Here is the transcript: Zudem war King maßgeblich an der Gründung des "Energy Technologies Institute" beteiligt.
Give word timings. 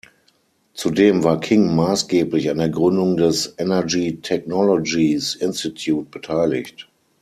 Zudem 0.73 1.23
war 1.23 1.39
King 1.39 1.75
maßgeblich 1.75 2.49
an 2.49 2.57
der 2.57 2.69
Gründung 2.69 3.17
des 3.17 3.53
"Energy 3.59 4.19
Technologies 4.19 5.35
Institute" 5.35 6.07
beteiligt. 6.09 6.87